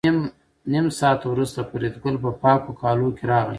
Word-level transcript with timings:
نیم 0.71 0.87
ساعت 0.99 1.21
وروسته 1.31 1.59
فریدګل 1.69 2.15
په 2.23 2.29
پاکو 2.41 2.71
کالو 2.81 3.07
کې 3.17 3.23
راغی 3.31 3.49